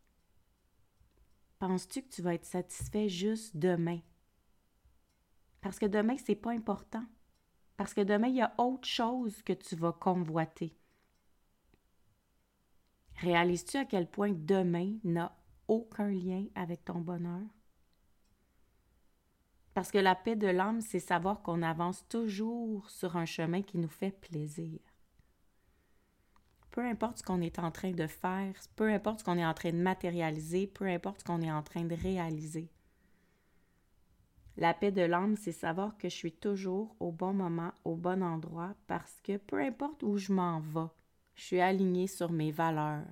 Penses-tu 1.60 2.02
que 2.02 2.10
tu 2.10 2.22
vas 2.22 2.34
être 2.34 2.46
satisfait 2.46 3.10
juste 3.10 3.58
demain? 3.58 4.00
Parce 5.60 5.80
que 5.80 5.86
demain, 5.86 6.16
c'est 6.18 6.36
pas 6.36 6.52
important. 6.52 7.04
Parce 7.76 7.94
que 7.94 8.02
demain, 8.02 8.28
il 8.28 8.36
y 8.36 8.42
a 8.42 8.54
autre 8.58 8.88
chose 8.88 9.42
que 9.42 9.52
tu 9.52 9.76
vas 9.76 9.92
convoiter. 9.92 10.78
Réalises-tu 13.16 13.78
à 13.78 13.86
quel 13.86 14.10
point 14.10 14.32
demain 14.32 14.98
n'a 15.04 15.38
aucun 15.68 16.10
lien 16.10 16.46
avec 16.56 16.86
ton 16.86 17.00
bonheur? 17.00 17.44
Parce 19.74 19.92
que 19.92 19.98
la 19.98 20.16
paix 20.16 20.38
de 20.38 20.48
l'âme, 20.48 20.80
c'est 20.80 21.00
savoir 21.00 21.42
qu'on 21.42 21.62
avance 21.62 22.08
toujours 22.08 22.90
sur 22.90 23.18
un 23.18 23.26
chemin 23.26 23.62
qui 23.62 23.78
nous 23.78 23.90
fait 23.90 24.12
plaisir. 24.12 24.80
Peu 26.76 26.82
importe 26.82 27.20
ce 27.20 27.24
qu'on 27.24 27.40
est 27.40 27.58
en 27.58 27.72
train 27.72 27.92
de 27.92 28.06
faire, 28.06 28.54
peu 28.76 28.92
importe 28.92 29.22
ce 29.22 29.24
qu'on 29.24 29.38
est 29.38 29.46
en 29.46 29.54
train 29.54 29.72
de 29.72 29.78
matérialiser, 29.78 30.68
peu 30.68 30.86
importe 30.86 31.22
ce 31.22 31.24
qu'on 31.24 31.42
est 31.42 31.52
en 31.52 31.64
train 31.64 31.86
de 31.86 31.96
réaliser. 31.96 32.70
La 34.58 34.74
paix 34.74 34.92
de 34.92 35.02
l'âme, 35.02 35.38
c'est 35.38 35.54
savoir 35.54 35.98
que 35.98 36.10
je 36.10 36.16
suis 36.16 36.34
toujours 36.34 36.94
au 37.00 37.14
bon 37.14 37.32
moment, 37.32 37.72
au 37.86 37.96
bon 37.96 38.22
endroit, 38.22 38.76
parce 38.88 39.22
que 39.22 39.38
peu 39.38 39.62
importe 39.62 40.04
où 40.04 40.18
je 40.18 40.34
m'en 40.34 40.60
vais, 40.60 40.92
je 41.36 41.44
suis 41.44 41.62
alignée 41.62 42.08
sur 42.08 42.34
mes 42.34 42.52
valeurs, 42.52 43.08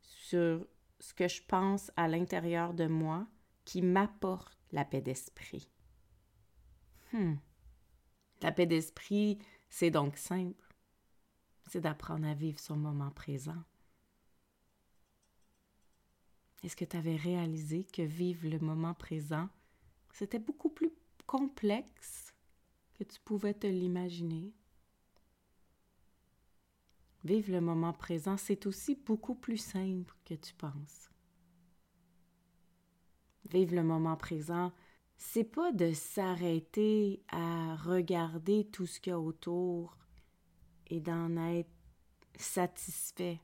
sur 0.00 0.66
ce 0.98 1.12
que 1.12 1.28
je 1.28 1.42
pense 1.46 1.92
à 1.96 2.08
l'intérieur 2.08 2.72
de 2.72 2.86
moi 2.86 3.26
qui 3.66 3.82
m'apporte 3.82 4.56
la 4.70 4.86
paix 4.86 5.02
d'esprit. 5.02 5.68
Hmm. 7.12 7.34
La 8.40 8.52
paix 8.52 8.64
d'esprit, 8.64 9.38
c'est 9.68 9.90
donc 9.90 10.16
simple. 10.16 10.61
C'est 11.66 11.80
d'apprendre 11.80 12.26
à 12.26 12.34
vivre 12.34 12.58
son 12.58 12.76
moment 12.76 13.10
présent. 13.10 13.62
Est-ce 16.62 16.76
que 16.76 16.84
tu 16.84 16.96
avais 16.96 17.16
réalisé 17.16 17.84
que 17.84 18.02
vivre 18.02 18.48
le 18.48 18.58
moment 18.58 18.94
présent, 18.94 19.48
c'était 20.12 20.38
beaucoup 20.38 20.68
plus 20.68 20.92
complexe 21.26 22.34
que 22.94 23.04
tu 23.04 23.18
pouvais 23.20 23.54
te 23.54 23.66
l'imaginer? 23.66 24.52
Vivre 27.24 27.52
le 27.52 27.60
moment 27.60 27.92
présent, 27.92 28.36
c'est 28.36 28.66
aussi 28.66 28.94
beaucoup 28.94 29.34
plus 29.34 29.56
simple 29.56 30.14
que 30.24 30.34
tu 30.34 30.54
penses. 30.54 31.10
Vivre 33.50 33.74
le 33.74 33.82
moment 33.82 34.16
présent, 34.16 34.72
c'est 35.16 35.44
pas 35.44 35.72
de 35.72 35.92
s'arrêter 35.92 37.22
à 37.28 37.76
regarder 37.76 38.66
tout 38.66 38.86
ce 38.86 39.00
qu'il 39.00 39.10
y 39.10 39.14
a 39.14 39.20
autour 39.20 39.96
et 40.92 41.00
d'en 41.00 41.34
être 41.38 41.70
satisfait. 42.36 43.40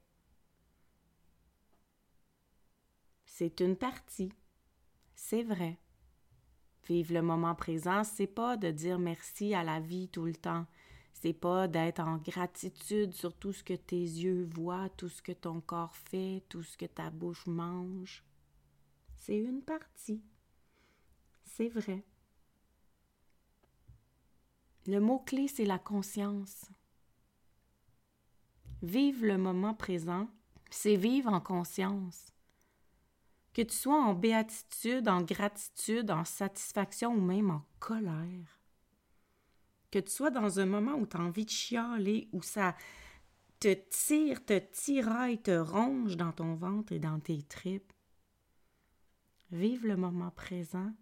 C'est 3.24 3.60
une 3.60 3.74
partie. 3.74 4.30
C'est 5.14 5.44
vrai. 5.44 5.78
Vivre 6.86 7.14
le 7.14 7.22
moment 7.22 7.54
présent, 7.54 8.04
c'est 8.04 8.26
pas 8.26 8.58
de 8.58 8.70
dire 8.70 8.98
merci 8.98 9.54
à 9.54 9.64
la 9.64 9.80
vie 9.80 10.08
tout 10.08 10.26
le 10.26 10.34
temps. 10.34 10.66
C'est 11.14 11.32
pas 11.32 11.68
d'être 11.68 12.00
en 12.00 12.18
gratitude 12.18 13.14
sur 13.14 13.34
tout 13.34 13.54
ce 13.54 13.64
que 13.64 13.74
tes 13.74 13.96
yeux 13.96 14.44
voient, 14.54 14.90
tout 14.90 15.08
ce 15.08 15.22
que 15.22 15.32
ton 15.32 15.62
corps 15.62 15.96
fait, 15.96 16.44
tout 16.50 16.62
ce 16.62 16.76
que 16.76 16.86
ta 16.86 17.08
bouche 17.08 17.46
mange. 17.46 18.24
C'est 19.16 19.38
une 19.38 19.62
partie. 19.62 20.22
C'est 21.44 21.70
vrai. 21.70 22.04
Le 24.86 25.00
mot-clé, 25.00 25.48
c'est 25.48 25.64
la 25.64 25.78
conscience. 25.78 26.66
Vivre 28.82 29.26
le 29.26 29.38
moment 29.38 29.74
présent, 29.74 30.28
c'est 30.70 30.96
vivre 30.96 31.32
en 31.32 31.40
conscience. 31.40 32.32
Que 33.52 33.62
tu 33.62 33.74
sois 33.74 34.00
en 34.00 34.14
béatitude, 34.14 35.08
en 35.08 35.22
gratitude, 35.22 36.10
en 36.10 36.24
satisfaction 36.24 37.12
ou 37.12 37.20
même 37.20 37.50
en 37.50 37.64
colère. 37.80 38.60
Que 39.90 39.98
tu 39.98 40.10
sois 40.10 40.30
dans 40.30 40.60
un 40.60 40.66
moment 40.66 40.94
où 40.94 41.06
tu 41.06 41.16
as 41.16 41.20
envie 41.20 41.44
de 41.44 41.50
chialer, 41.50 42.28
où 42.32 42.42
ça 42.42 42.76
te 43.58 43.74
tire, 43.90 44.44
te 44.44 44.58
tiraille, 44.58 45.42
te 45.42 45.58
ronge 45.58 46.16
dans 46.16 46.32
ton 46.32 46.54
ventre 46.54 46.92
et 46.92 47.00
dans 47.00 47.18
tes 47.18 47.42
tripes. 47.42 47.92
Vivre 49.50 49.88
le 49.88 49.96
moment 49.96 50.30
présent, 50.30 50.92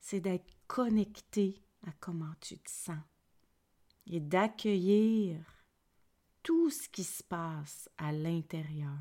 c'est 0.00 0.20
d'être 0.20 0.50
connecté 0.66 1.62
à 1.86 1.92
comment 2.00 2.34
tu 2.40 2.58
te 2.58 2.70
sens 2.70 2.98
et 4.06 4.18
d'accueillir 4.18 5.38
tout 6.42 6.70
ce 6.70 6.88
qui 6.88 7.04
se 7.04 7.22
passe 7.22 7.88
à 7.98 8.12
l'intérieur 8.12 8.98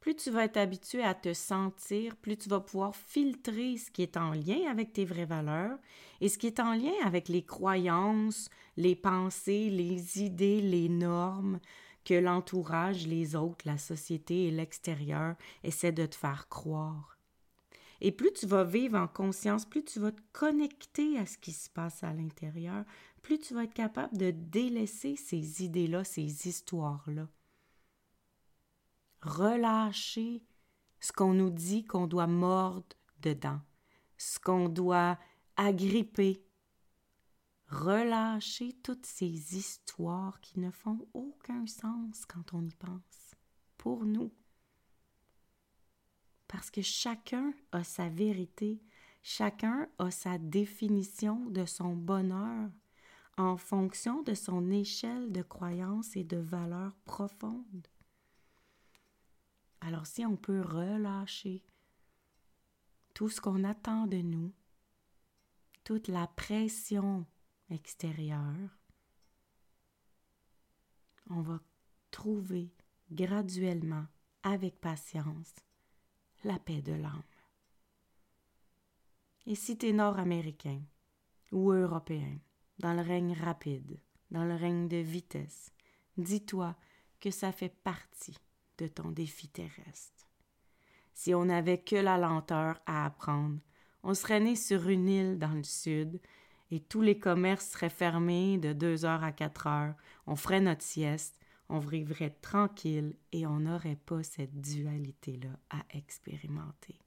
plus 0.00 0.14
tu 0.14 0.30
vas 0.30 0.44
être 0.44 0.56
habitué 0.56 1.02
à 1.02 1.14
te 1.14 1.34
sentir, 1.34 2.16
plus 2.16 2.38
tu 2.38 2.48
vas 2.48 2.60
pouvoir 2.60 2.96
filtrer 2.96 3.76
ce 3.76 3.90
qui 3.90 4.02
est 4.02 4.16
en 4.16 4.32
lien 4.32 4.70
avec 4.70 4.92
tes 4.92 5.04
vraies 5.04 5.26
valeurs 5.26 5.76
et 6.22 6.30
ce 6.30 6.38
qui 6.38 6.46
est 6.46 6.60
en 6.60 6.72
lien 6.72 6.94
avec 7.04 7.28
les 7.28 7.44
croyances, 7.44 8.48
les 8.78 8.96
pensées, 8.96 9.68
les 9.68 10.22
idées, 10.22 10.62
les 10.62 10.88
normes 10.88 11.60
que 12.04 12.14
l'entourage, 12.14 13.06
les 13.06 13.36
autres, 13.36 13.66
la 13.66 13.76
société 13.76 14.46
et 14.46 14.50
l'extérieur 14.50 15.34
essaient 15.62 15.92
de 15.92 16.06
te 16.06 16.14
faire 16.14 16.48
croire. 16.48 17.18
Et 18.00 18.12
plus 18.12 18.32
tu 18.32 18.46
vas 18.46 18.64
vivre 18.64 18.96
en 18.96 19.08
conscience, 19.08 19.64
plus 19.64 19.84
tu 19.84 19.98
vas 19.98 20.12
te 20.12 20.22
connecter 20.32 21.18
à 21.18 21.26
ce 21.26 21.36
qui 21.36 21.52
se 21.52 21.68
passe 21.68 22.04
à 22.04 22.14
l'intérieur, 22.14 22.84
plus 23.18 23.38
tu 23.38 23.54
vas 23.54 23.64
être 23.64 23.74
capable 23.74 24.16
de 24.16 24.30
délaisser 24.30 25.16
ces 25.16 25.62
idées-là, 25.64 26.04
ces 26.04 26.48
histoires-là. 26.48 27.28
Relâcher 29.22 30.42
ce 31.00 31.12
qu'on 31.12 31.34
nous 31.34 31.50
dit 31.50 31.84
qu'on 31.84 32.06
doit 32.06 32.26
mordre 32.26 32.96
dedans, 33.20 33.60
ce 34.16 34.38
qu'on 34.38 34.68
doit 34.68 35.18
agripper, 35.56 36.44
relâcher 37.68 38.72
toutes 38.82 39.06
ces 39.06 39.56
histoires 39.56 40.40
qui 40.40 40.60
ne 40.60 40.70
font 40.70 41.06
aucun 41.14 41.66
sens 41.66 42.24
quand 42.26 42.54
on 42.54 42.64
y 42.64 42.74
pense, 42.74 43.34
pour 43.76 44.04
nous. 44.04 44.32
Parce 46.46 46.70
que 46.70 46.80
chacun 46.80 47.52
a 47.72 47.84
sa 47.84 48.08
vérité, 48.08 48.80
chacun 49.22 49.88
a 49.98 50.10
sa 50.10 50.38
définition 50.38 51.50
de 51.50 51.66
son 51.66 51.94
bonheur 51.94 52.70
en 53.38 53.56
fonction 53.56 54.22
de 54.22 54.34
son 54.34 54.68
échelle 54.70 55.30
de 55.30 55.42
croyances 55.42 56.16
et 56.16 56.24
de 56.24 56.36
valeurs 56.36 56.96
profondes. 57.04 57.86
Alors 59.80 60.06
si 60.06 60.26
on 60.26 60.36
peut 60.36 60.60
relâcher 60.60 61.62
tout 63.14 63.28
ce 63.28 63.40
qu'on 63.40 63.62
attend 63.62 64.08
de 64.08 64.18
nous, 64.18 64.52
toute 65.84 66.08
la 66.08 66.26
pression 66.26 67.26
extérieure, 67.70 68.76
on 71.30 71.40
va 71.40 71.60
trouver 72.10 72.74
graduellement, 73.12 74.06
avec 74.42 74.80
patience, 74.80 75.54
la 76.44 76.58
paix 76.58 76.82
de 76.82 76.92
l'âme. 76.92 77.22
Et 79.46 79.54
si 79.54 79.78
tu 79.78 79.88
es 79.88 79.92
nord-américain 79.92 80.82
ou 81.52 81.70
européen, 81.70 82.38
dans 82.78 82.94
le 82.94 83.02
règne 83.02 83.34
rapide, 83.34 83.98
dans 84.30 84.44
le 84.44 84.54
règne 84.54 84.88
de 84.88 84.98
vitesse, 84.98 85.72
dis-toi 86.16 86.76
que 87.20 87.30
ça 87.30 87.52
fait 87.52 87.74
partie 87.82 88.36
de 88.78 88.86
ton 88.86 89.10
défi 89.10 89.48
terrestre. 89.48 90.28
Si 91.14 91.34
on 91.34 91.46
n'avait 91.46 91.78
que 91.78 91.96
la 91.96 92.16
lenteur 92.16 92.80
à 92.86 93.04
apprendre, 93.04 93.58
on 94.02 94.14
serait 94.14 94.40
né 94.40 94.54
sur 94.54 94.88
une 94.88 95.08
île 95.08 95.38
dans 95.38 95.54
le 95.54 95.64
sud 95.64 96.20
et 96.70 96.80
tous 96.80 97.00
les 97.00 97.18
commerces 97.18 97.70
seraient 97.70 97.90
fermés 97.90 98.58
de 98.58 98.72
deux 98.72 99.04
heures 99.04 99.24
à 99.24 99.32
quatre 99.32 99.66
heures. 99.66 99.94
On 100.26 100.36
ferait 100.36 100.60
notre 100.60 100.82
sieste, 100.82 101.38
on 101.68 101.80
vivrait 101.80 102.36
tranquille 102.40 103.16
et 103.32 103.46
on 103.46 103.60
n'aurait 103.60 103.96
pas 103.96 104.22
cette 104.22 104.60
dualité-là 104.60 105.58
à 105.70 105.82
expérimenter. 105.90 107.00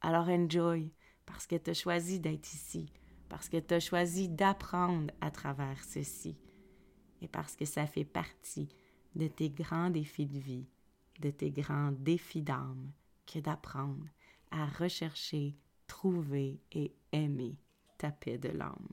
Alors 0.00 0.28
enjoy, 0.28 0.92
parce 1.26 1.46
que 1.46 1.56
tu 1.56 1.70
as 1.70 1.74
choisi 1.74 2.20
d'être 2.20 2.52
ici, 2.52 2.92
parce 3.28 3.48
que 3.48 3.58
tu 3.58 3.74
as 3.74 3.80
choisi 3.80 4.28
d'apprendre 4.28 5.12
à 5.20 5.30
travers 5.30 5.82
ceci, 5.84 6.36
et 7.20 7.28
parce 7.28 7.56
que 7.56 7.64
ça 7.64 7.86
fait 7.86 8.04
partie 8.04 8.68
de 9.14 9.26
tes 9.26 9.50
grands 9.50 9.90
défis 9.90 10.26
de 10.26 10.38
vie 10.38 10.66
de 11.18 11.30
tes 11.30 11.50
grands 11.50 11.92
défis 11.92 12.42
d'âme 12.42 12.92
que 13.26 13.38
d'apprendre 13.38 14.06
à 14.50 14.66
rechercher, 14.66 15.54
trouver 15.86 16.60
et 16.72 16.94
aimer 17.12 17.56
ta 17.98 18.10
paix 18.10 18.38
de 18.38 18.48
l'âme. 18.48 18.88